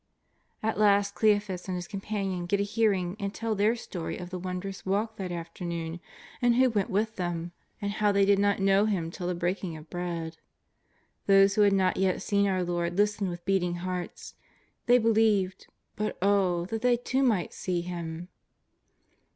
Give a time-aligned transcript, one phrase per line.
[0.63, 4.39] At last Cleophas and his companion get a hearing and tell their story of the
[4.39, 5.99] wondrous walk that after noon,
[6.41, 9.77] and Who went with them, and how they did not know Ilim till the breaking
[9.77, 10.37] of bread.
[11.27, 14.33] Those who had not yet seen our Lord listened with beating hearts;
[14.87, 18.27] they believed, but oh, that they too might see Him!